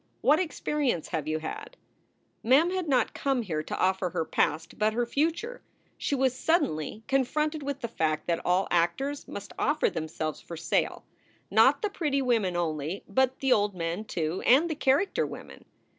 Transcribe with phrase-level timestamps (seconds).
[0.21, 1.77] What experience have you had?"
[2.41, 5.61] Mem had not come here to offer her past, but her future.
[5.95, 11.05] She was suddenly confronted with the fact that all actors must offer themselves for sale
[11.51, 15.65] not the pretty women only, but the old men, too, and the character women.